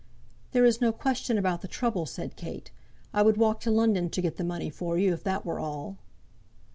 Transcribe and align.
"There 0.51 0.65
is 0.65 0.81
no 0.81 0.91
question 0.91 1.37
about 1.37 1.61
the 1.61 1.67
trouble," 1.67 2.07
said 2.07 2.35
Kate. 2.35 2.71
"I 3.13 3.21
would 3.21 3.37
walk 3.37 3.59
to 3.59 3.69
London 3.69 4.09
to 4.09 4.21
get 4.23 4.37
the 4.37 4.43
money 4.43 4.71
for 4.71 4.97
you, 4.97 5.13
if 5.13 5.23
that 5.25 5.45
were 5.45 5.59
all." 5.59 5.99